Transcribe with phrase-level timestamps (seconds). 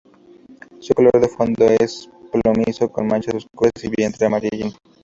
[0.79, 4.79] Su color de fondo es plomizo, con manchas oscuras y vientre amarillento.